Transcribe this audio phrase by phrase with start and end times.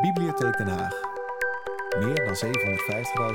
[0.00, 1.00] Bibliotheek Den Haag.
[1.98, 2.34] Meer dan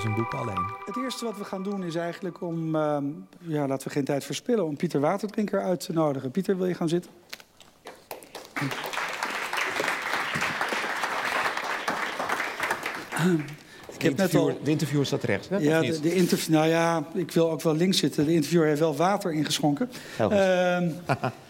[0.01, 0.65] 750.000 boeken alleen.
[0.85, 2.97] Het eerste wat we gaan doen is eigenlijk om, uh,
[3.39, 6.31] ja, laten we geen tijd verspillen, om Pieter Waterdrinker uit te nodigen.
[6.31, 7.11] Pieter, wil je gaan zitten?
[13.93, 14.59] Ik heb net al...
[14.63, 15.57] De interviewer staat rechts, hè?
[15.57, 18.25] Ja, de, de interview, nou ja, ik wil ook wel links zitten.
[18.25, 19.89] De interviewer heeft wel water ingeschonken.
[20.19, 20.77] Uh,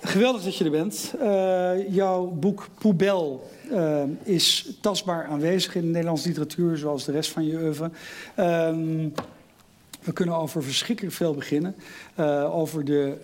[0.00, 1.14] geweldig dat je er bent.
[1.20, 7.30] Uh, jouw boek Poebel uh, is tastbaar aanwezig in de Nederlandse literatuur, zoals de rest
[7.30, 7.90] van je oeuvre.
[8.34, 9.08] Ehm,
[10.00, 11.74] we kunnen over verschrikkelijk veel beginnen.
[12.16, 13.16] Uh, over de,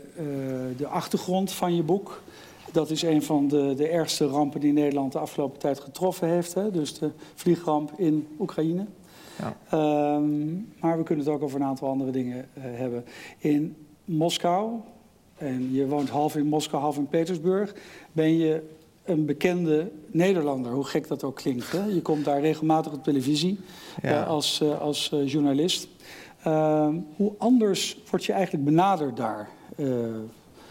[0.76, 2.23] de achtergrond van je boek.
[2.73, 6.54] Dat is een van de, de ergste rampen die Nederland de afgelopen tijd getroffen heeft.
[6.54, 6.70] Hè?
[6.70, 8.87] Dus de vliegramp in Oekraïne.
[9.38, 10.16] Ja.
[10.16, 13.04] Um, maar we kunnen het ook over een aantal andere dingen hebben.
[13.38, 14.80] In Moskou,
[15.36, 17.74] en je woont half in Moskou, half in Petersburg,
[18.12, 18.62] ben je
[19.04, 21.72] een bekende Nederlander, hoe gek dat ook klinkt.
[21.72, 21.84] Hè?
[21.84, 23.60] Je komt daar regelmatig op televisie
[24.02, 24.20] ja.
[24.20, 25.88] uh, als, uh, als journalist.
[26.42, 29.48] Ehm, hoe anders word je eigenlijk benaderd daar?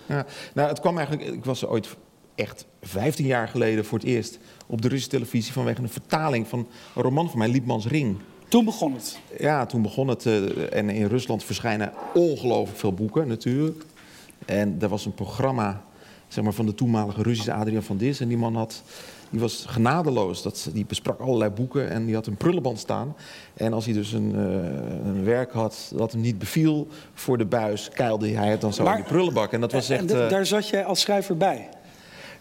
[0.05, 1.29] Ja, nou, het kwam eigenlijk.
[1.29, 1.95] Ik was ooit
[2.35, 6.67] echt 15 jaar geleden voor het eerst op de Russische televisie vanwege een vertaling van
[6.95, 8.17] een roman van mij, Liepmans Ring.
[8.47, 9.19] Toen begon het?
[9.39, 10.25] Ja, toen begon het.
[10.69, 13.85] En in Rusland verschijnen ongelooflijk veel boeken natuurlijk.
[14.45, 15.81] En er was een programma
[16.27, 18.19] zeg maar, van de toenmalige Russische Adriaan van Dis.
[18.19, 18.83] En die man had
[19.29, 20.41] die was genadeloos.
[20.41, 23.15] Dat, die besprak allerlei boeken en die had een prullenband staan.
[23.53, 24.41] En als hij dus een, uh,
[25.05, 28.83] een werk had dat hem niet beviel voor de buis, keilde hij het dan zo
[28.83, 29.51] maar, in de prullenbak.
[29.51, 30.11] En dat was echt.
[30.11, 31.69] En daar zat jij als schrijver bij?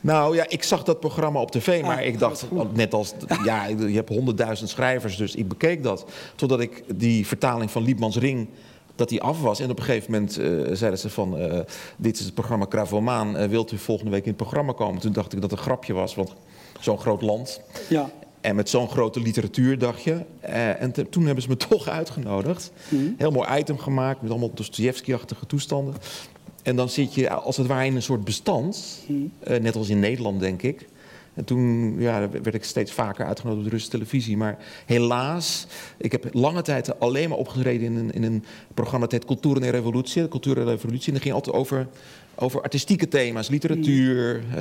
[0.01, 3.15] Nou ja, ik zag dat programma op tv, maar ah, ik dacht, net als,
[3.45, 6.11] ja, je hebt honderdduizend schrijvers, dus ik bekeek dat.
[6.35, 8.49] Totdat ik die vertaling van Liebmans Ring,
[8.95, 9.61] dat die af was.
[9.61, 11.59] En op een gegeven moment uh, zeiden ze van, uh,
[11.97, 15.01] dit is het programma Kravomaan, uh, wilt u volgende week in het programma komen?
[15.01, 16.35] Toen dacht ik dat het een grapje was, want
[16.81, 17.61] zo'n groot land.
[17.89, 18.11] Ja.
[18.41, 20.21] En met zo'n grote literatuur, dacht je.
[20.79, 22.73] En te, toen hebben ze me toch uitgenodigd.
[22.89, 23.15] Mm.
[23.19, 25.95] Heel mooi item gemaakt met allemaal Dostoevsky-achtige toestanden.
[26.63, 28.99] En dan zit je als het ware in een soort bestand.
[29.07, 29.33] Mm.
[29.49, 30.87] Uh, net als in Nederland, denk ik.
[31.35, 34.37] En toen ja, werd ik steeds vaker uitgenodigd op de Russische televisie.
[34.37, 39.13] Maar helaas, ik heb lange tijd alleen maar opgetreden in een, in een programma dat
[39.13, 40.23] heet Cultuur en Revolutie.
[40.23, 41.07] De Cultuur en Revolutie.
[41.07, 41.87] En dat ging altijd over
[42.37, 44.55] over artistieke thema's, literatuur, uh,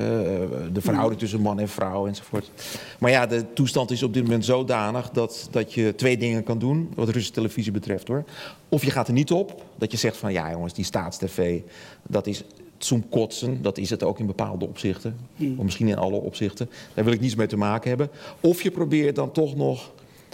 [0.74, 2.52] de verhouding tussen man en vrouw enzovoort.
[3.00, 6.60] Maar ja, de toestand is op dit moment zodanig dat, dat je twee dingen kan
[6.60, 8.24] doen, wat Russische televisie betreft hoor.
[8.70, 11.60] Of je gaat er niet op, dat je zegt van ja jongens, die staatstv,
[12.08, 12.44] dat is
[13.10, 15.18] kotsen, dat is het ook in bepaalde opzichten.
[15.36, 15.54] Mm.
[15.58, 16.70] Of misschien in alle opzichten.
[16.94, 18.10] Daar wil ik niets mee te maken hebben.
[18.40, 19.92] Of je probeert dan toch nog,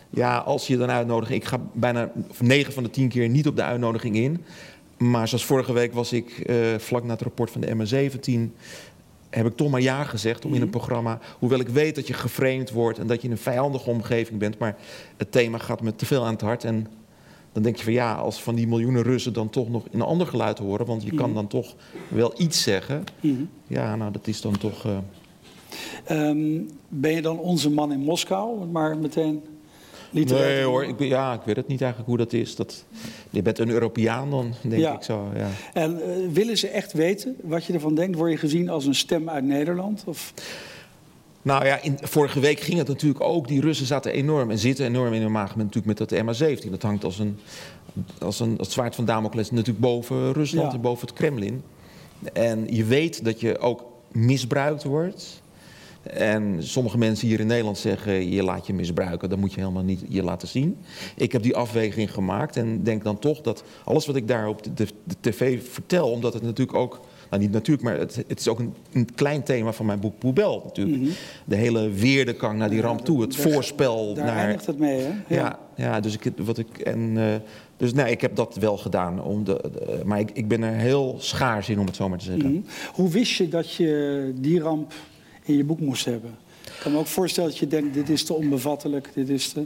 [0.10, 3.56] ja, als je dan uitnodigt, ik ga bijna negen van de tien keer niet op
[3.56, 4.44] de uitnodiging in.
[4.98, 8.56] Maar zoals vorige week was ik uh, vlak na het rapport van de MA17
[9.30, 10.78] heb ik toch maar ja gezegd om in een mhm.
[10.78, 11.20] programma...
[11.40, 14.58] hoewel ik weet dat je geframed wordt en dat je in een vijandige omgeving bent...
[14.58, 14.76] maar
[15.18, 16.64] het thema gaat me te veel aan het hart.
[16.64, 16.88] En
[17.52, 20.28] dan denk je van ja, als van die miljoenen Russen dan toch nog een ander
[20.28, 20.86] geluid horen...
[20.86, 21.36] want je kan mhm.
[21.36, 21.76] dan toch
[22.08, 23.04] wel iets zeggen.
[23.20, 23.44] Mhm.
[23.68, 24.86] Ja, nou, dat is dan toch...
[24.86, 24.98] Uh...
[26.10, 28.66] Um, ben je dan onze man in Moskou?
[28.66, 29.42] Maar meteen
[30.12, 32.56] Nee hoor, ik, ja, ik weet het niet eigenlijk hoe dat is.
[32.56, 32.86] Dat,
[33.30, 35.28] je bent een Europeaan dan, denk ik zo.
[35.36, 35.50] Ja.
[35.74, 38.18] En uh, willen ze echt weten wat je ervan denkt?
[38.18, 40.04] Word je gezien als een stem uit Nederland?
[40.06, 40.34] Of...
[41.50, 43.48] Nou ja, in, vorige week ging het natuurlijk ook.
[43.48, 46.70] Die Russen zaten enorm en zitten enorm in hun maag met, natuurlijk met dat MH17.
[46.70, 47.40] Dat hangt als een,
[48.20, 51.64] als een als zwaard van Damocles natuurlijk boven Rusland en boven het Kremlin.
[52.34, 55.42] En je weet dat je ook misbruikt wordt.
[56.04, 59.84] En sommige mensen hier in Nederland zeggen: je laat je misbruiken, dat moet je helemaal
[59.84, 60.78] niet je laten zien.
[61.16, 64.64] Ik heb die afweging gemaakt en denk dan toch dat alles wat ik daar op
[64.64, 67.00] de, de, de tv vertel, omdat het natuurlijk ook.
[67.30, 70.18] Nou, niet natuurlijk, maar het, het is ook een, een, klein thema van mijn boek
[70.18, 70.98] Poebel natuurlijk.
[70.98, 71.14] Mm -hmm.
[71.46, 74.38] De hele weerdekang naar die ramp toe, het daar, voorspel daar naar...
[74.38, 75.08] eindigt het mee, hè?
[75.08, 77.36] Ja, ja, ja dus, ik, wat ik, en, uh,
[77.78, 79.24] dus nee, ik heb dat wel gedaan.
[79.24, 82.18] Om de, de, maar ik, ik ben er heel schaars in, om het zo maar
[82.18, 82.50] te zeggen.
[82.50, 82.66] Mm -hmm.
[82.94, 84.94] Hoe wist je dat je die ramp
[85.44, 86.38] in je boek moest hebben.
[86.66, 89.64] Ik kan me ook voorstellen dat je denkt, dit is te onbevattelijk, dit is te...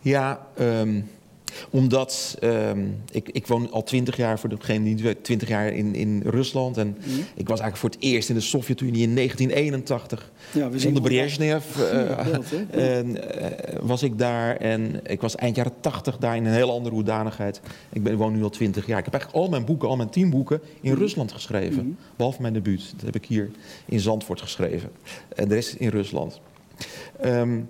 [0.00, 1.08] Ja, um,
[1.70, 5.94] omdat um, ik, ik woon al twintig jaar, voor degene die niet twintig jaar in,
[5.94, 6.76] in Rusland.
[6.76, 7.24] En mm.
[7.34, 10.32] ik was eigenlijk voor het eerst in de Sovjet-Unie in 1981.
[10.52, 11.92] Ja, we onder Brezhnev uh,
[12.74, 13.16] uh, uh,
[13.80, 14.56] was ik daar.
[14.56, 17.60] En ik was eind jaren 80 daar in een heel andere hoedanigheid.
[17.92, 18.98] Ik ben, woon nu al twintig jaar.
[18.98, 20.98] Ik heb eigenlijk al mijn boeken, al mijn tien boeken in mm.
[20.98, 21.84] Rusland geschreven.
[21.84, 21.96] Mm.
[22.16, 22.92] Behalve mijn debuut.
[22.96, 23.50] Dat heb ik hier
[23.84, 24.90] in Zandvoort geschreven.
[25.28, 26.40] En de rest in Rusland.
[27.24, 27.68] Um,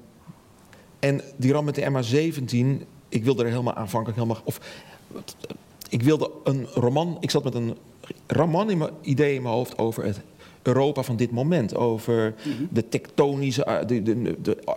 [0.98, 4.42] en die ram met de MH17 ik wilde er helemaal aanvankelijk helemaal.
[4.44, 4.60] Of,
[5.88, 7.16] ik wilde een roman.
[7.20, 7.76] Ik zat met een
[8.26, 10.20] roman in mijn idee in mijn hoofd over het
[10.62, 11.76] Europa van dit moment.
[11.76, 12.34] Over
[12.70, 14.74] de tektonische, eh, de, de, de, eh,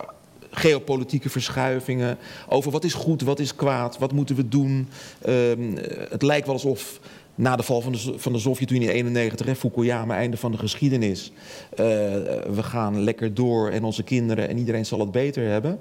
[0.50, 2.18] geopolitieke verschuivingen.
[2.48, 4.88] Over wat is goed, wat is kwaad, wat moeten we doen.
[5.20, 5.76] Ehm,
[6.08, 7.00] het lijkt wel alsof
[7.34, 10.58] na de val van de, van de Sovjet-Unie in 91, hè, Fukuyama, einde van de
[10.58, 11.32] geschiedenis.
[11.70, 15.78] Uh, we gaan lekker door en onze kinderen en iedereen zal het beter hebben.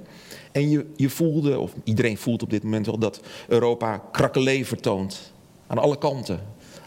[0.52, 5.32] En je, je voelde, of iedereen voelt op dit moment wel, dat Europa krakkelee vertoont.
[5.68, 6.40] Aan alle kanten.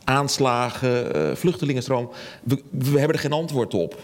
[0.05, 2.11] Aanslagen, uh, vluchtelingenstroom.
[2.43, 4.00] We, we hebben er geen antwoord op.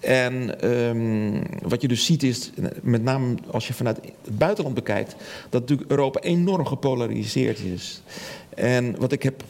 [0.00, 2.50] En um, wat je dus ziet is,
[2.82, 5.14] met name als je vanuit het buitenland bekijkt,
[5.48, 8.02] dat natuurlijk Europa enorm gepolariseerd is.
[8.54, 9.42] En wat ik heb.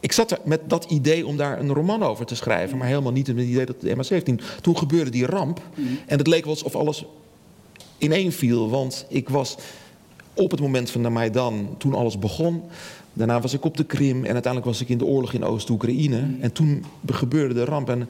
[0.00, 3.12] Ik zat er met dat idee om daar een roman over te schrijven, maar helemaal
[3.12, 4.60] niet met het idee dat de MH17.
[4.60, 5.60] Toen gebeurde die ramp
[6.06, 7.04] en het leek wel alsof alles
[7.98, 9.56] ineen viel, want ik was
[10.34, 12.62] op het moment van de Maidan, toen alles begon.
[13.12, 16.28] Daarna was ik op de Krim en uiteindelijk was ik in de oorlog in Oost-Oekraïne.
[16.40, 17.88] En toen gebeurde de ramp.
[17.88, 18.08] En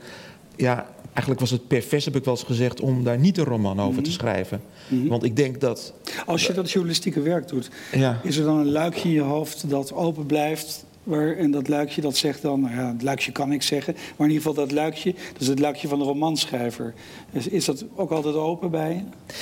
[0.56, 3.80] ja, eigenlijk was het pervers, heb ik wel eens gezegd, om daar niet een roman
[3.80, 4.60] over te schrijven.
[4.88, 5.92] Want ik denk dat.
[6.26, 8.20] Als je dat journalistieke werk doet, ja.
[8.22, 10.84] is er dan een luikje in je hoofd dat open blijft?
[11.02, 14.26] Waar, en dat luikje dat zegt dan, nou ja, het luikje kan ik zeggen, maar
[14.26, 16.94] in ieder geval dat luikje, dat is het luikje van de romanschrijver.
[17.32, 19.34] Is, is dat ook altijd open bij je?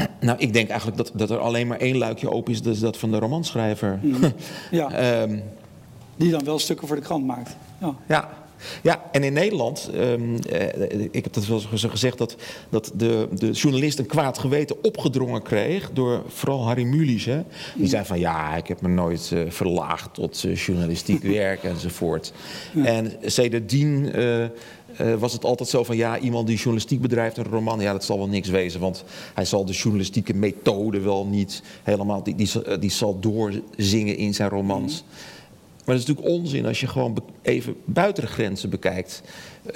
[0.20, 2.80] Nou, ik denk eigenlijk dat, dat er alleen maar één luikje open is, dat is
[2.80, 4.00] dat van de romanschrijver.
[4.70, 5.22] Ja.
[5.22, 5.42] um,
[6.16, 7.56] Die dan wel stukken voor de krant maakt.
[7.80, 7.94] Ja.
[8.06, 8.28] ja.
[8.82, 12.36] Ja, en in Nederland, um, eh, ik heb dat wel eens gezegd, dat,
[12.68, 17.24] dat de, de journalist een kwaad geweten opgedrongen kreeg door vooral Harry Mulisch.
[17.24, 17.42] Hè?
[17.74, 22.32] Die zei van ja, ik heb me nooit uh, verlaagd tot uh, journalistiek werk enzovoort.
[22.74, 22.84] Ja.
[22.84, 24.44] En sedertdien uh,
[25.18, 28.18] was het altijd zo van ja, iemand die journalistiek bedrijft, een roman, ja, dat zal
[28.18, 28.80] wel niks wezen.
[28.80, 29.04] Want
[29.34, 34.48] hij zal de journalistieke methode wel niet helemaal, die, die, die zal doorzingen in zijn
[34.48, 35.04] romans.
[35.86, 39.22] Maar dat is natuurlijk onzin als je gewoon even buiten de grenzen bekijkt.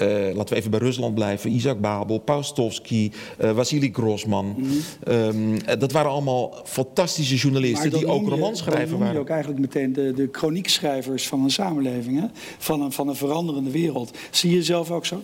[0.01, 1.51] Uh, laten we even bij Rusland blijven.
[1.51, 3.11] Isaac Babel, Paustovsky,
[3.41, 4.45] uh, Vasily Grossman.
[4.45, 5.13] Mm -hmm.
[5.13, 9.19] um, dat waren allemaal fantastische journalisten die ook romanschrijver waren.
[9.19, 12.19] Ook eigenlijk meteen de, de chroniekschrijvers van een samenleving.
[12.19, 12.27] Hè?
[12.57, 14.17] Van, een, van een veranderende wereld.
[14.31, 15.21] Zie je jezelf ook zo?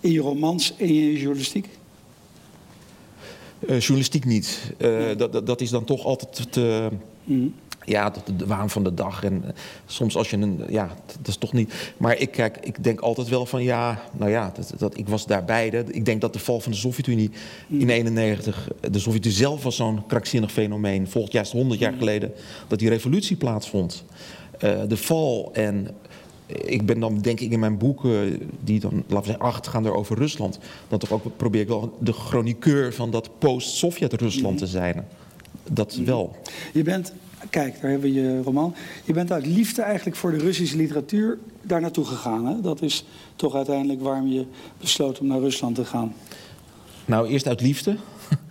[0.00, 1.68] In je romans en in je journalistiek?
[3.58, 4.72] Uh, journalistiek niet.
[4.78, 6.88] Uh, dat, dat, dat, is dan toch altijd te...
[7.24, 9.24] Mm -hmm ja, de, de waan van de dag.
[9.24, 9.50] En eh,
[9.86, 10.60] soms als je een.
[10.68, 11.92] Ja, dat is toch niet.
[11.96, 15.26] Maar ik, kijk, ik denk altijd wel van ja, nou ja, dat, dat, ik was
[15.26, 15.68] daarbij.
[15.68, 17.30] Ik denk dat de val van de Sovjet-Unie
[17.68, 18.68] in 91.
[18.90, 21.08] De Sovjet-Unie zelf was zo'n krankzinnig fenomeen.
[21.08, 22.32] Volgend juist 100 jaar geleden
[22.68, 24.04] dat die revolutie plaatsvond.
[24.64, 25.88] Uh, de val en.
[26.46, 29.84] Ik ben dan, denk ik, in mijn boeken, die dan, laten we zeggen, acht gaan
[29.84, 30.58] er over Rusland.
[30.88, 35.06] Dan toch ook probeer ik wel de chroniqueur van dat post-Sovjet-Rusland te zijn.
[35.70, 36.36] Dat wel.
[36.72, 37.12] Je bent
[37.50, 38.74] Kijk, daar hebben we je roman.
[39.04, 42.46] Je bent uit liefde eigenlijk voor de Russische literatuur daar naartoe gegaan.
[42.46, 42.60] Hè?
[42.60, 43.04] Dat is
[43.36, 44.46] toch uiteindelijk waarom je
[44.80, 46.14] besloot om naar Rusland te gaan.
[47.04, 47.96] Nou, eerst uit liefde.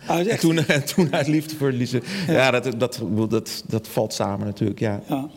[0.08, 0.60] Uit en toen,
[0.96, 2.02] toen uit liefde voor liefde.
[2.28, 5.02] Ja, ja dat, dat, dat, dat, valt samen natuurlijk, ja.
[5.08, 5.30] ja.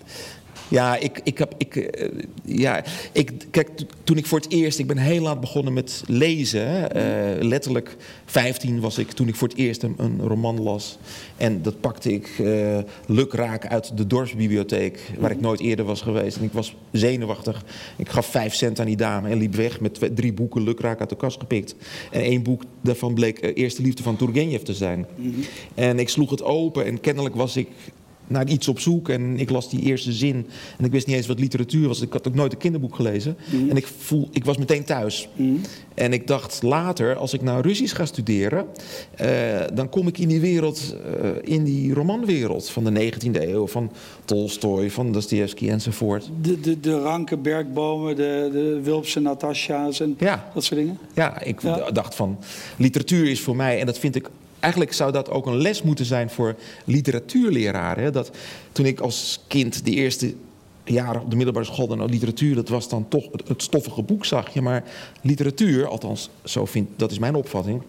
[0.69, 1.55] Ja, ik, ik heb.
[1.59, 2.09] Ik, uh,
[2.45, 3.69] ja, ik, kijk,
[4.05, 4.79] toen ik voor het eerst.
[4.79, 6.97] Ik ben heel laat begonnen met lezen.
[6.97, 10.99] Uh, letterlijk 15 was ik toen ik voor het eerst een, een roman las.
[11.37, 15.01] En dat pakte ik uh, lukraak uit de dorpsbibliotheek.
[15.19, 16.37] Waar ik nooit eerder was geweest.
[16.37, 17.65] En ik was zenuwachtig.
[17.97, 21.01] Ik gaf 5 cent aan die dame en liep weg met twee, drie boeken lukraak
[21.01, 21.75] uit de kast gepikt.
[22.11, 25.07] En één boek daarvan bleek Eerste Liefde van Turgenev te zijn.
[25.17, 25.45] Mm -hmm.
[25.75, 27.69] En ik sloeg het open en kennelijk was ik
[28.27, 29.09] naar iets op zoek.
[29.09, 30.47] En ik las die eerste zin.
[30.79, 32.01] En ik wist niet eens wat literatuur was.
[32.01, 33.37] Ik had ook nooit een kinderboek gelezen.
[33.51, 33.71] Mm.
[33.71, 35.29] En ik, voel, ik was meteen thuis.
[35.37, 35.61] Mm.
[35.95, 38.67] En ik dacht later, als ik nou Russisch ga studeren...
[39.21, 39.29] Uh,
[39.75, 43.67] dan kom ik in die wereld, uh, in die romanwereld van de 19e eeuw.
[43.67, 43.93] Van
[44.25, 46.31] Tolstoy, van Dostoevsky enzovoort.
[46.43, 50.51] De, de, de ranke bergbomen, de, de Wulpse Natasja's en ja.
[50.55, 50.99] dat soort dingen?
[51.15, 51.91] Ja, ik ja.
[51.91, 52.39] dacht van,
[52.77, 53.81] literatuur is voor mij...
[53.81, 54.31] en dat vind ik
[54.65, 58.13] eigenlijk zou dat ook een les moeten zijn voor literatuurleraren.
[58.13, 58.31] Dat
[58.73, 60.35] toen ik als kind de eerste
[60.85, 64.55] jaren op de middelbare school dan literatuur, dat was dan toch het, stoffige boek, zag
[64.55, 64.63] je.
[64.63, 64.85] Maar
[65.21, 67.83] literatuur, althans, zo vind, dat is mijn opvatting,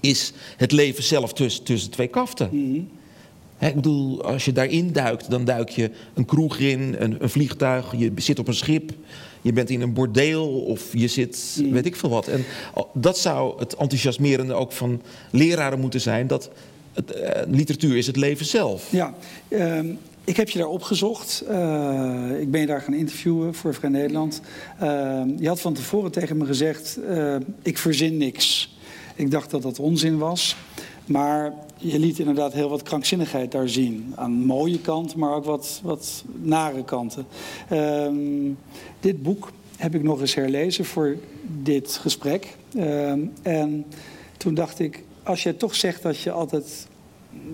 [0.00, 2.48] is het leven zelf tussen, tussen twee kaften.
[2.52, 2.88] Mm
[3.58, 7.94] ik bedoel, als je daarin duikt, dan duik je een kroeg in, een, een, vliegtuig,
[7.96, 8.92] je zit op een schip,
[9.42, 12.28] je bent in een bordeel of je zit, weet ik veel wat.
[12.28, 12.44] En
[12.94, 16.50] dat zou het enthousiasmerende ook van leraren moeten zijn, dat
[16.92, 18.92] het, uh, literatuur is het leven zelf.
[18.92, 19.14] Ja,
[19.48, 19.80] uh,
[20.28, 21.44] ik heb je daar opgezocht.
[21.50, 24.40] Uh, ik ben je daar gaan interviewen voor Vrij Nederland.
[24.78, 28.76] Ehm, je had van tevoren tegen me gezegd, eh, ik verzin niks.
[29.14, 30.56] Ik dacht dat dat onzin was.
[31.08, 34.12] Maar je liet inderdaad heel wat krankzinnigheid daar zien.
[34.16, 37.26] Aan mooie kanten, maar ook wat, wat nare kanten.
[37.72, 38.58] Um,
[39.00, 42.56] dit boek heb ik nog eens herlezen voor dit gesprek.
[42.74, 43.86] Ehm, en
[44.36, 46.86] toen dacht ik, als je toch zegt dat je altijd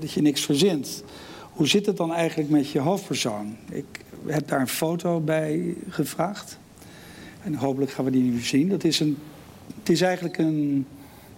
[0.00, 1.04] dat je niks verzint,
[1.52, 3.56] hoe zit het dan eigenlijk met je hoofdpersoon?
[3.70, 3.84] Ik
[4.26, 6.58] heb daar een foto bij gevraagd.
[7.42, 8.68] En hopelijk gaan we die nu zien.
[8.68, 9.18] Dat is een,
[9.78, 10.86] het is eigenlijk een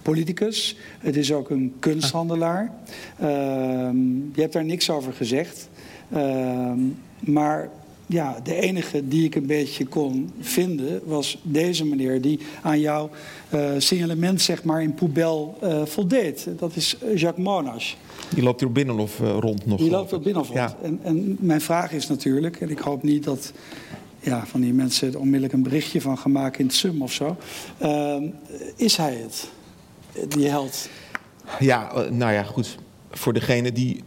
[0.07, 0.77] politicus.
[0.99, 2.73] Het is ook een kunsthandelaar.
[3.19, 3.97] Ehm,
[4.35, 5.69] je hebt daar niks over gezegd.
[6.13, 6.79] Ehm,
[7.21, 7.71] maar
[8.07, 13.11] ja, de enige die ik een beetje kon vinden was deze meneer die aan jouw
[13.55, 16.49] uh, signalement zeg maar in Poebel uh, voldeed.
[16.59, 17.95] Dat is Jacques Monash.
[18.35, 19.79] Die loopt hier op Binnenhof uh, rond nog.
[19.79, 20.71] Die loopt op Binnenhof rond.
[20.71, 20.77] Ja.
[20.83, 23.53] En, en, mijn vraag is natuurlijk, en ik hoop niet dat
[24.21, 27.37] ja, van die mensen er onmiddellijk een berichtje van gemaakt in het SUM of zo.
[27.79, 28.25] Ehm,
[28.77, 29.49] is hij het,
[30.28, 30.88] die held?
[31.58, 32.78] Ja, nou ja, goed.
[33.11, 34.02] Voor degene die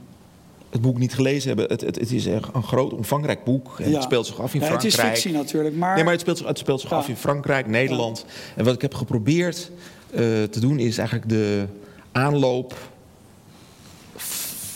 [0.70, 1.66] het boek niet gelezen hebben.
[1.68, 3.80] Het, het, het is een groot, omvangrijk boek.
[3.80, 4.94] En Het speelt zich af in Frankrijk.
[4.94, 5.96] Het is fictie natuurlijk, maar...
[5.96, 8.26] Nee, maar het speelt zich, het speelt zich af in Frankrijk, Nederland.
[8.56, 9.72] En wat ik heb geprobeerd
[10.12, 11.66] uh, te doen is eigenlijk de
[12.12, 12.76] aanloop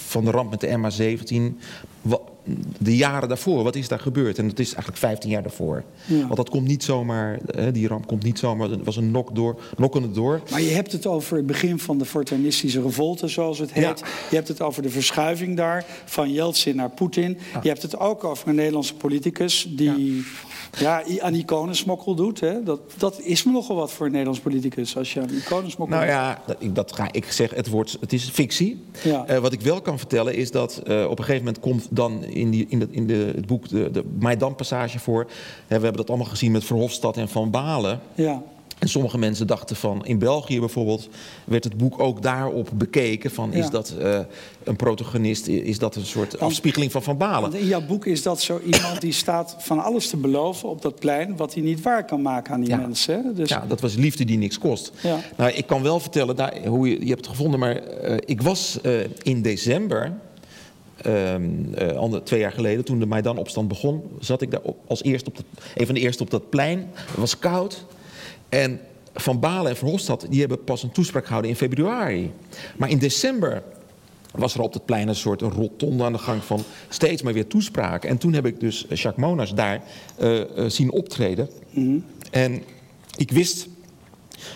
[0.08, 1.58] van de ramp met de MH17
[2.78, 4.38] de jaren daarvoor, wat is daar gebeurd?
[4.38, 5.84] En dat is eigenlijk 15 jaar daarvoor.
[6.08, 7.40] Want dat komt niet zomaar,
[7.72, 10.42] die ramp komt niet zomaar, het was een nok door, nokkende door.
[10.52, 14.04] Maar je hebt het over het begin van de fortuinistische revolte, zoals het heet.
[14.30, 17.38] Je hebt het over de verschuiving daar, van Yeltsin naar Poetin.
[17.62, 20.26] Je hebt het ook over een Nederlandse politicus die
[20.80, 22.40] ja, aan iconensmokkel doet.
[22.40, 22.64] Hè?
[22.64, 26.08] Dat, dat is me nogal wat voor een Nederlands politicus, als je aan iconensmokkel Nou
[26.08, 28.84] ja, dat, dat ga ik zeggen, het, wordt, het is fictie.
[29.06, 32.24] Uh, wat ik wel kan vertellen is dat uh, op een gegeven moment komt dan
[32.34, 35.26] in, die, in, de, in de, het boek de, de Maidan-passage voor.
[35.68, 38.00] we hebben dat allemaal gezien met Verhofstadt en Van Balen.
[38.16, 38.42] Ja.
[38.84, 41.10] En sommige mensen dachten van, in België bijvoorbeeld,
[41.44, 43.32] werd het boek ook daarop bekeken.
[43.32, 44.20] Van, Is dat uh,
[44.64, 47.54] een protagonist, is dat een soort afspiegeling van Van Balen?
[47.54, 51.00] In jouw boek is dat zo iemand die staat van alles te beloven op dat
[51.00, 51.36] plein...
[51.38, 53.36] wat hij niet waar kan maken aan die mensen.
[53.36, 53.50] Dus...
[53.50, 54.92] Ja, dat was liefde die niks kost.
[55.02, 55.20] Ja.
[55.38, 58.42] Nou, ik kan wel vertellen daar, hoe je, je hebt het gevonden, maar uh, ik
[58.42, 60.14] was uh, in december...
[61.08, 65.46] Uh, twee jaar geleden, toen de Maidan-opstand begon, zat ik daar als eerste op dat,
[65.76, 66.90] een van de eerste op dat plein.
[66.94, 67.86] Het was koud.
[68.50, 68.80] En
[69.14, 72.32] Van Balen en Verhofstadt die hebben pas een toespraak gehouden in februari.
[72.78, 73.64] Maar in december
[74.32, 77.48] was er op het plein een soort rotonde aan de gang van steeds maar weer
[77.48, 78.10] toespraken.
[78.10, 79.82] En toen heb ik dus Jacques Monas daar
[80.22, 81.50] uh, zien optreden.
[81.70, 82.64] Mm En
[83.18, 83.68] ik wist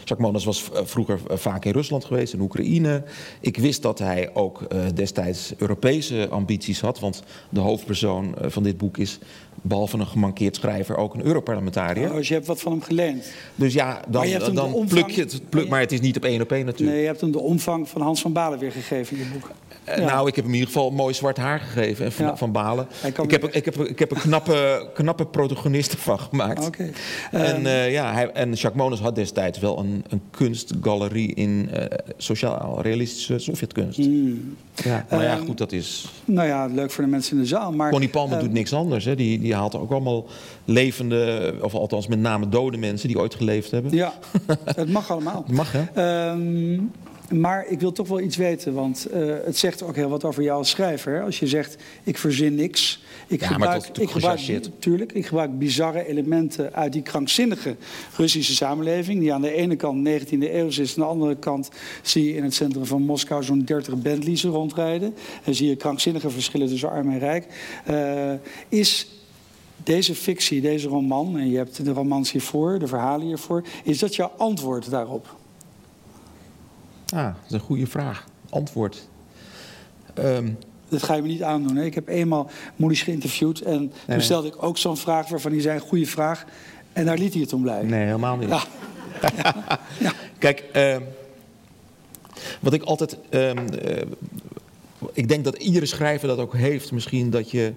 [0.03, 3.03] Jacques Monas was eh, vroeger eh, vaak in Rusland geweest, in Oekraïne.
[3.39, 6.99] Ik wist dat hij ook uh, destijds Europese ambities had.
[6.99, 9.19] Want de hoofdpersoon van dit boek is,
[9.61, 12.09] behalve een gemankeerd schrijver, ook een Europarlementariër.
[12.09, 13.31] Oh, dus je hebt wat van hem geleend.
[13.55, 15.49] Dus ja, dan, dan pluk je het.
[15.49, 16.91] Pluk, maar het is niet op één op één natuurlijk.
[16.91, 19.51] Nee, je hebt hem de omvang van Hans van Balen weer gegeven in je boek.
[19.95, 20.05] Ja.
[20.05, 22.37] Nou, ik heb hem in ieder geval mooi zwart haar gegeven en van, ja.
[22.37, 22.87] van Balen.
[23.03, 26.65] Ik heb, ik, heb, ik heb er knappe, knappe protagonisten van gemaakt.
[26.65, 26.91] Okay.
[27.31, 31.83] En, uh, ja, hij, en Jacques Monas had destijds wel een, een kunstgalerie in uh,
[32.17, 33.97] sociaal-realistische Sovjetkunst.
[33.97, 34.55] Mm.
[34.83, 36.11] Ja, maar ja, goed, dat is...
[36.25, 37.71] Nou ja, leuk voor de mensen in de zaal.
[37.71, 39.05] Maar, Connie Palmer doet niks anders.
[39.05, 39.15] Hè.
[39.15, 40.25] Die, die haalt ook allemaal
[40.65, 43.95] levende, of althans met name dode mensen die ooit geleefd hebben.
[43.95, 44.13] Ja,
[44.63, 45.43] het mag allemaal.
[45.45, 46.29] Het mag, hè?
[46.29, 46.91] Um,
[47.31, 50.43] maar ik wil toch wel iets weten, want uh, het zegt ook heel wat over
[50.43, 51.23] jou als schrijver.
[51.23, 53.03] Als je zegt, ik verzin niks.
[53.27, 54.39] Ik ja, gebruik, maar ik gebruik,
[54.79, 57.75] tuurlijk, ik gebruik bizarre elementen uit die krankzinnige
[58.15, 59.19] Russische samenleving.
[59.19, 61.69] Die aan de ene kant 19e eeuw is, aan de andere kant
[62.01, 65.15] zie je in het centrum van Moskou zo'n 30 Bentleys rondrijden.
[65.43, 67.45] En zie je krankzinnige verschillen tussen arm en rijk.
[67.89, 68.33] Uh,
[68.69, 69.07] is
[69.83, 74.15] deze fictie, deze roman, en je hebt de romans hiervoor, de verhalen hiervoor, is dat
[74.15, 75.36] jouw antwoord daarop?
[77.13, 78.25] Ah, dat is een goede vraag.
[78.49, 79.07] Antwoord.
[80.19, 80.57] Um,
[80.89, 81.75] dat ga je me niet aandoen.
[81.75, 81.83] Hè?
[81.83, 85.79] Ik heb eenmaal Moeders geïnterviewd en toen stelde ik ook zo'n vraag waarvan hij zei:
[85.79, 86.45] goede vraag.
[86.93, 87.89] En daar liet hij het om blijven.
[87.89, 88.49] Nee, helemaal niet.
[88.49, 88.63] Ja.
[89.99, 90.13] ja.
[90.37, 90.95] Kijk, uh,
[92.59, 93.17] wat ik altijd.
[93.29, 93.51] Uh,
[95.13, 97.73] ik denk dat iedere schrijver dat ook heeft, misschien dat je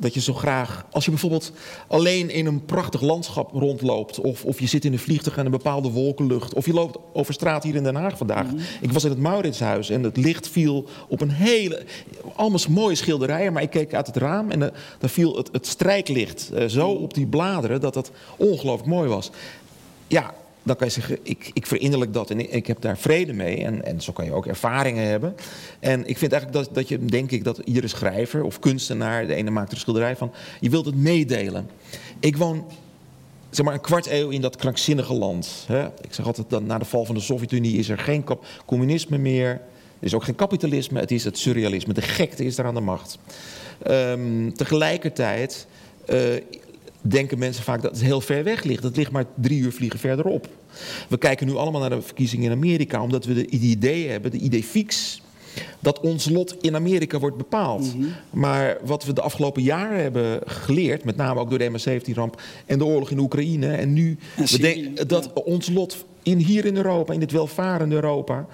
[0.00, 1.52] dat je zo graag, als je bijvoorbeeld
[1.86, 5.50] alleen in een prachtig landschap rondloopt, of, of je zit in een vliegtuig en een
[5.50, 8.46] bepaalde wolkenlucht, of je loopt over straat hier in Den Haag vandaag.
[8.46, 8.56] Mhm.
[8.80, 11.84] Ik was in het Mauritshuis en het licht viel op een hele,
[12.34, 16.50] allemaal mooie schilderijen, maar ik keek uit het raam en daar viel het, het strijklicht
[16.54, 19.30] uh, zo op die bladeren dat dat ongelooflijk mooi was.
[20.06, 20.34] Ja,
[20.68, 23.64] dan kan je zeggen, ik, ik verinnerlijk dat en ik, heb daar vrede mee.
[23.64, 25.34] En, en zo kan je ook ervaringen hebben.
[25.80, 29.34] En ik vind eigenlijk dat, dat je, denk ik, dat iedere schrijver of kunstenaar, de
[29.34, 31.70] ene maakt er een schilderij van, je wilt het meedelen.
[32.20, 32.64] Ik woon
[33.50, 35.64] zeg maar een kwart eeuw in dat krankzinnige land.
[35.66, 35.84] Hè?
[35.86, 38.24] Ik zeg altijd, dat na de val van de Sovjet-Unie is er geen
[38.66, 39.48] communisme meer.
[39.48, 41.92] Er is ook geen kapitalisme, het is het surrealisme.
[41.92, 43.18] De gekte is daar aan de macht.
[43.90, 45.66] Um, tegelijkertijd
[46.10, 46.18] uh,
[47.00, 48.82] denken mensen vaak dat het heel ver weg ligt.
[48.82, 50.48] Het ligt maar drie uur vliegen verderop.
[51.08, 54.38] We kijken nu allemaal naar de verkiezingen in Amerika, omdat we de idee hebben, de
[54.38, 55.22] idee fix,
[55.80, 57.96] dat ons lot in Amerika wordt bepaald.
[57.96, 58.06] Mhm.
[58.30, 62.78] Maar wat we de afgelopen jaren hebben geleerd, met name ook door de MH17-ramp en
[62.78, 66.76] de oorlog in Oekraïne, en nu En we denken dat ons lot in, hier in
[66.76, 68.46] Europa, in dit welvarende Europa,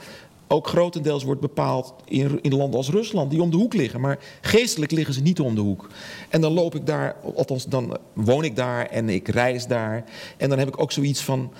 [0.48, 4.00] ook grotendeels wordt bepaald in, in landen als Rusland, die om de hoek liggen.
[4.00, 5.88] Maar geestelijk liggen ze niet om de hoek.
[6.28, 10.04] En dan loop ik daar, althans dan woon ik daar en ik reis daar.
[10.36, 11.52] En dan heb ik ook zoiets van,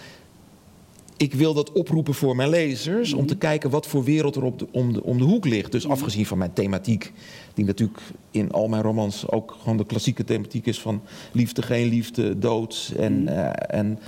[1.17, 4.59] ik wil dat oproepen voor mijn lezers om te kijken wat voor wereld er op
[4.59, 5.73] de, om, de, om de hoek ligt.
[5.73, 7.13] Dus afgezien van mijn thematiek,
[7.55, 11.03] die natuurlijk in al mijn romans ook gewoon de klassieke thematiek is van
[11.33, 13.99] liefde, geen liefde, dood en, eh, en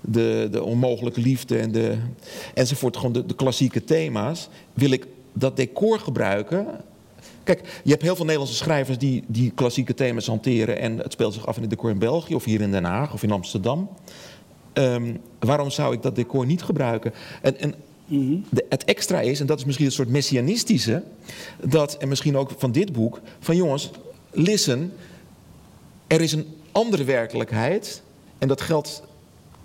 [0.00, 1.96] de, de onmogelijke liefde en de,
[2.54, 6.66] enzovoort, gewoon de, de klassieke thema's, wil ik dat decor gebruiken.
[7.44, 11.34] Kijk, je hebt heel veel Nederlandse schrijvers die, die klassieke thema's hanteren en het speelt
[11.34, 13.88] zich af in het decor in België of hier in Den Haag of in Amsterdam.
[14.76, 17.12] Ehm, waarom zou ik dat decor niet gebruiken?
[17.42, 17.74] En, en
[18.50, 21.02] de, het extra is, en dat is misschien een soort messianistische,
[21.64, 23.90] dat, en misschien ook van dit boek, van jongens,
[24.30, 24.92] listen,
[26.06, 28.02] er is een andere werkelijkheid.
[28.38, 29.02] En dat geldt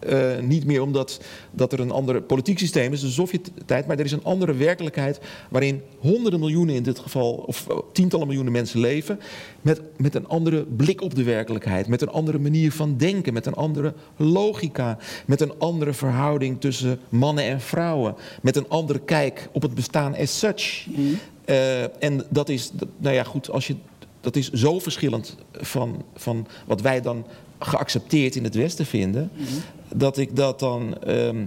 [0.08, 4.06] eh, niet meer omdat dat er een ander politiek systeem is, de Sovjet-tijd, maar er
[4.06, 8.80] is een andere werkelijkheid waarin honderden miljoenen in dit geval, of eh, tientallen miljoenen mensen
[8.80, 9.20] leven,
[9.62, 13.46] met, met een andere blik op de werkelijkheid, met een andere manier van denken, met
[13.46, 19.50] een andere logica, met een andere verhouding tussen mannen en vrouwen, met een andere kijk
[19.52, 20.88] op het bestaan as such.
[21.46, 23.76] Eh, en dat is, nou ja, goed, als je
[24.22, 27.26] dat is zo verschillend van, van wat wij dan
[27.60, 29.32] geaccepteerd in het Westen vinden,
[29.96, 31.44] dat ik dat dan ehm,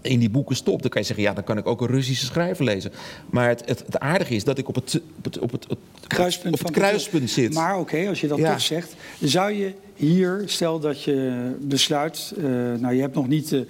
[0.00, 0.80] in die boeken stop.
[0.82, 2.92] Dan kan je zeggen, ja, dan kan ik ook een Russische schrijver lezen.
[3.30, 5.78] Maar het, het, het aardige is dat ik op het, op het, op het, het-
[6.06, 7.54] Kruispunt op het kruispunt zit.
[7.54, 8.50] Maar oké, als je dat Ja.
[8.52, 12.44] toch zegt, zou je hier, stel dat je besluit, eh,
[12.78, 13.60] nou je hebt nog niet, eh,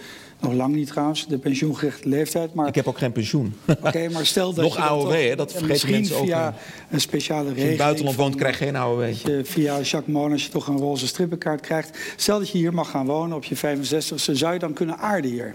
[0.43, 3.55] nog lang niet trouwens, de pensioengerechte leeftijd, maar Ik heb ook geen pensioen.
[3.83, 6.55] oké, maar stel dat Nog je AOW, hè, dat en vergeten misschien mensen ook, via
[6.91, 9.01] een speciale Als je in regeling het buitenland woont, krijg je geen AOW.
[9.01, 11.99] dat je via Jacques Moon, als je toch een roze strippenkaart krijgt.
[12.17, 15.31] Stel dat je hier mag gaan wonen op je 65ste, zou je dan kunnen aarden
[15.31, 15.55] hier?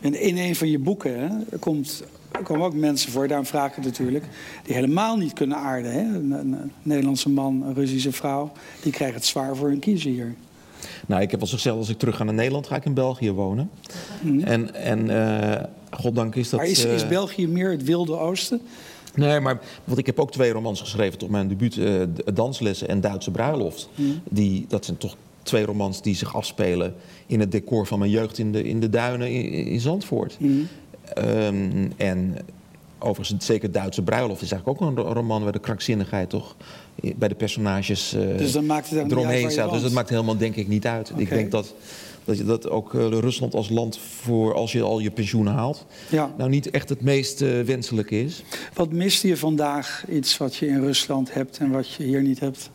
[0.00, 3.68] En in een van je boeken hè, komt, er komen ook mensen voor, daarom vraag
[3.68, 4.24] ik het natuurlijk,
[4.64, 5.92] die helemaal niet kunnen aarden.
[5.92, 6.00] Hè?
[6.00, 10.10] Een, een- een Nederlandse man, een Russische vrouw, die krijgen het zwaar voor hun kiezen
[10.10, 10.34] hier.
[11.06, 13.32] Nou, ik heb wel gezegd, als ik terug ga naar Nederland, ga ik in België
[13.32, 13.70] wonen.
[14.40, 16.60] En, en eh, goddank is dat...
[16.60, 16.68] Mhm.
[16.68, 18.60] maar is, is eh, België meer het Wilde Oosten?
[19.14, 22.00] Nee, maar want ik heb ook twee romans geschreven tot mijn debuut, eh,
[22.34, 23.88] Danslessen en Duitse Bruiloft.
[24.28, 26.94] Die, dat zijn toch twee romans die zich afspelen
[27.26, 30.38] in het decor van mijn jeugd in de, in de duinen in, in Zandvoort.
[31.14, 32.36] Ehm, en
[33.04, 36.56] overigens, zeker Duitse Bruiloft is eigenlijk ook een ro- roman waar de krankzinnigheid toch
[37.16, 39.70] bij de personages eh, Dus dan maakt het eromheen staat.
[39.72, 41.12] Dus dat maakt helemaal denk ik niet uit.
[41.16, 41.74] Ik denk dat,
[42.24, 45.86] dat, je, dat ook eh, Rusland als land voor als je al je pensioen haalt,
[46.10, 46.30] Ja.
[46.38, 48.42] nou niet echt het meest eh, wenselijke is.
[48.74, 52.40] Wat miste je vandaag iets wat je in Rusland hebt en wat je hier niet
[52.40, 52.70] hebt?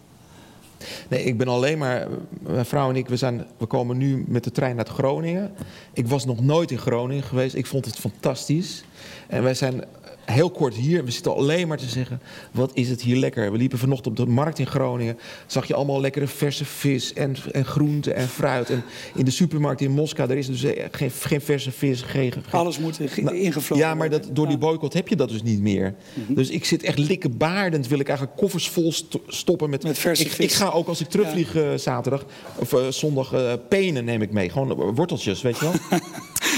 [1.10, 2.08] Nee, ik ben alleen maar.
[2.40, 5.52] Mijn vrouw en ik, we, zijn, we komen nu met de trein uit Groningen.
[5.94, 7.56] Ik was nog nooit in Groningen geweest.
[7.56, 8.84] Ik vond het fantastisch.
[9.28, 9.84] En wij zijn
[10.32, 11.06] heel kort hier.
[11.06, 13.52] We zitten alleen maar te zeggen: wat is het hier lekker?
[13.52, 15.18] We liepen vanochtend op de markt in Groningen.
[15.48, 18.70] Zag je allemaal lekkere verse vis en, en groenten en fruit.
[18.70, 18.84] En
[19.16, 22.02] in de supermarkt in Moskou, daar is dus eh, geen, geen verse vis.
[22.02, 24.58] Geen, geen- Alles moet Nou, ingevlogen Ja, maar dat, door die.
[24.58, 24.66] Mhm.
[24.66, 25.96] boycott heb je dat dus niet meer.
[26.28, 27.88] Dus ik zit echt likkebaardend.
[27.88, 29.84] Wil ik eigenlijk koffers vol sto- stoppen met...
[29.84, 30.46] Met verse ik, vis.
[30.46, 34.32] ik ga ook als ik terugvlieg eh, zaterdag of eh, zondag eh, penen neem ik
[34.32, 34.50] mee.
[34.50, 36.00] Gewoon worteltjes, weet je wel.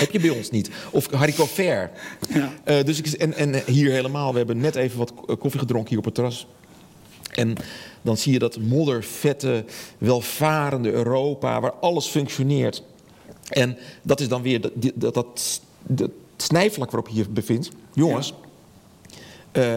[0.01, 0.69] heb je bij ons niet.
[0.91, 1.91] Of haricot vert.
[2.33, 2.53] Ja.
[2.63, 4.31] Eh, dus ik, en, en hier helemaal.
[4.31, 6.47] We hebben net even wat k- koffie gedronken hier op het terras.
[7.31, 7.55] En
[8.01, 9.65] dan zie je dat moddervette,
[9.97, 12.83] welvarende Europa, waar alles functioneert.
[13.49, 17.69] En dat is dan weer dat, dat, dat, dat snijvlak waarop je je bevindt.
[17.93, 18.33] Jongens,
[19.51, 19.75] eh,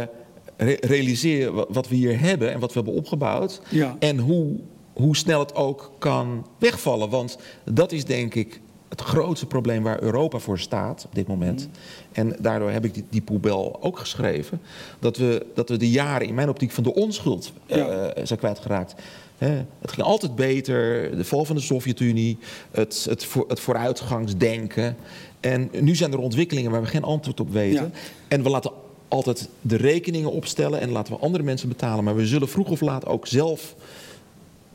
[0.57, 3.61] re- realiseer wat we hier hebben en wat we hebben opgebouwd.
[3.71, 3.97] Ja.
[3.99, 4.57] En hoe,
[4.93, 7.09] hoe snel het ook kan wegvallen.
[7.11, 8.61] Want dat is denk ik
[9.01, 11.69] het grootste probleem waar Europa voor staat op dit moment.
[12.13, 14.61] En daardoor heb ik die, die poebel ook geschreven.
[14.99, 18.95] Dat we, dat we de jaren in mijn optiek van de onschuld eh, zijn kwijtgeraakt.
[19.39, 22.39] Hè, het ging altijd beter, de val van de Sovjet-Unie,
[22.71, 24.97] het, het, voor, het vooruitgangsdenken.
[25.41, 27.85] En nu zijn er ontwikkelingen waar we geen antwoord op weten.
[27.85, 27.99] Ja.
[28.29, 28.73] En we laten
[29.09, 32.05] altijd de rekeningen opstellen en laten we andere mensen betalen.
[32.05, 33.75] Maar we zullen vroeg of laat ook zelf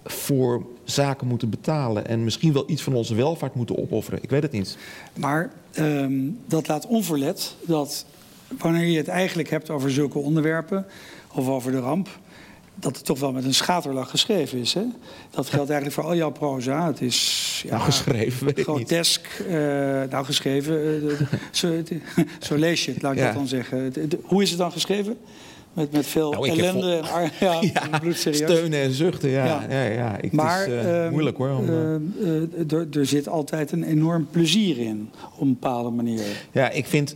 [0.04, 2.08] voor zaken moeten betalen.
[2.08, 4.24] En misschien wel iets van onze welvaart moeten opofferen.
[4.24, 4.78] Ik weet het niet.
[5.14, 6.14] Maar ehm,
[6.46, 8.06] dat laat onverlet dat
[8.58, 10.86] wanneer je het eigenlijk hebt over zulke onderwerpen
[11.34, 12.10] of over de ramp,
[12.76, 14.74] dat het toch wel met een schaterlach geschreven is.
[14.74, 14.84] Hè?
[15.30, 16.88] Dat geldt eigenlijk voor al jouw proza.
[16.88, 19.28] Het is ja, nou, geschreven, weet grotesk.
[19.48, 19.54] Uh,
[20.10, 21.04] nou, geschreven.
[21.04, 21.22] Uh,
[21.52, 21.84] zo,
[22.48, 23.94] zo, lees je het, laat ik dat dan zeggen.
[24.24, 25.18] Hoe is het dan geschreven?
[25.74, 29.30] Met, met veel nou, ellende en, ar, ja, ja, steunen en zuchten.
[29.30, 29.66] Ja, ja.
[29.70, 30.18] ja, ja.
[30.22, 31.50] Ik, maar het is, uh, moeilijk hoor.
[31.50, 31.70] Om,
[32.92, 36.22] er zit altijd een enorm plezier in, op een bepaalde manier.
[36.52, 37.16] Ja, ik vind...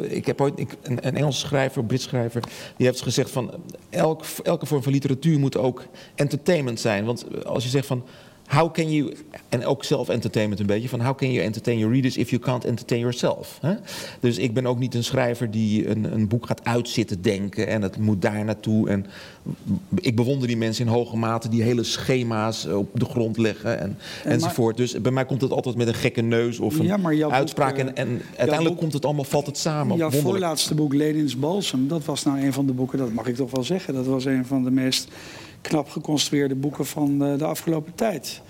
[0.00, 2.42] ik heb ooit ik, een, een Engelse schrijver, een Brits schrijver...
[2.76, 3.50] die heeft gezegd van...
[3.90, 5.84] Elk, elke vorm van literatuur moet ook
[6.14, 7.04] entertainment zijn.
[7.04, 8.04] Want als je zegt van
[8.52, 9.14] how can you,
[9.48, 12.64] en ook self-entertainment een beetje, van how can you entertain your readers if you can't
[12.64, 13.58] entertain yourself?
[13.60, 13.74] Hè?
[14.20, 17.82] Dus ik ben ook niet een schrijver die een, een boek gaat uitzitten denken en
[17.82, 18.88] het moet daar naartoe.
[18.88, 19.06] En
[19.94, 23.98] ik bewonder die mensen in hoge mate die hele schema's op de grond leggen en,
[24.24, 24.76] enzovoort.
[24.76, 27.78] Dus bij mij komt het altijd met een gekke neus of een ja, uitspraak.
[27.78, 29.96] en, en uiteindelijk komt het allemaal, valt het samen.
[29.96, 33.36] Jouw voorlaatste boek, Lenins Balsem, dat was nou een van de boeken, dat mag ik
[33.36, 35.08] toch wel zeggen, dat was een van de meest
[35.60, 38.42] knap geconstrueerde boeken van eh, de afgelopen tijd.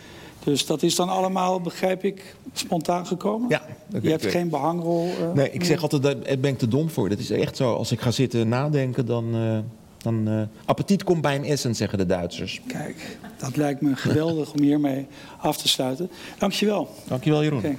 [0.44, 3.48] Dus dat is dan allemaal, begrijp ik, spontaan gekomen?
[3.48, 3.62] Ja.
[4.02, 5.06] Je hebt geen behangrol?
[5.06, 7.08] Uh, nee, ik zeg altijd, daar ben ik te dom voor.
[7.08, 7.74] Dat is echt zo.
[7.74, 9.36] Als ik ga zitten nadenken, dan...
[9.36, 9.58] Uh,
[10.02, 12.60] dan uh, appetiet komt bij een essen, zeggen de Duitsers.
[12.66, 15.06] Kijk, dat lijkt me geweldig om hiermee
[15.38, 16.10] af te sluiten.
[16.38, 16.94] Dankjewel.
[17.08, 17.58] Dankjewel, Jeroen.
[17.58, 17.78] Okay.